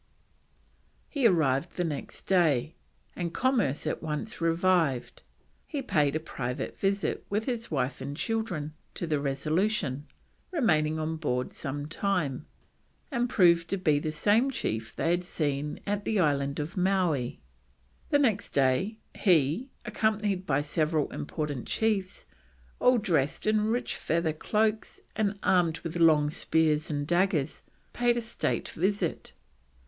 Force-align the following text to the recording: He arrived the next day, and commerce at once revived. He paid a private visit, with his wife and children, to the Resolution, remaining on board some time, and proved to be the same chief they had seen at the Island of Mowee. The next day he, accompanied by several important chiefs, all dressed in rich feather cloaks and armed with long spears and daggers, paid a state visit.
He 1.09 1.27
arrived 1.27 1.75
the 1.75 1.83
next 1.83 2.21
day, 2.23 2.73
and 3.15 3.31
commerce 3.35 3.85
at 3.85 4.01
once 4.01 4.41
revived. 4.41 5.21
He 5.67 5.83
paid 5.83 6.15
a 6.15 6.19
private 6.19 6.75
visit, 6.75 7.23
with 7.29 7.45
his 7.45 7.69
wife 7.69 8.01
and 8.01 8.17
children, 8.17 8.73
to 8.95 9.05
the 9.05 9.19
Resolution, 9.19 10.07
remaining 10.49 10.97
on 10.97 11.17
board 11.17 11.53
some 11.53 11.85
time, 11.85 12.47
and 13.11 13.29
proved 13.29 13.69
to 13.69 13.77
be 13.77 13.99
the 13.99 14.11
same 14.11 14.49
chief 14.49 14.95
they 14.95 15.11
had 15.11 15.23
seen 15.23 15.79
at 15.85 16.03
the 16.03 16.19
Island 16.19 16.59
of 16.59 16.75
Mowee. 16.75 17.39
The 18.09 18.17
next 18.17 18.53
day 18.53 18.97
he, 19.13 19.69
accompanied 19.85 20.47
by 20.47 20.61
several 20.61 21.11
important 21.11 21.67
chiefs, 21.67 22.25
all 22.79 22.97
dressed 22.97 23.45
in 23.45 23.65
rich 23.67 23.95
feather 23.95 24.33
cloaks 24.33 25.01
and 25.15 25.37
armed 25.43 25.77
with 25.81 25.97
long 25.97 26.31
spears 26.31 26.89
and 26.89 27.05
daggers, 27.05 27.61
paid 27.93 28.17
a 28.17 28.21
state 28.21 28.69
visit. 28.69 29.33